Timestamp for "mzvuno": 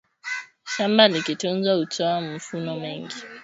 2.21-2.75